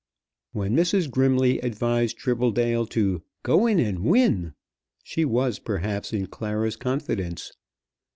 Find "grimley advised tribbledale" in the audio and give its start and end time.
1.11-2.89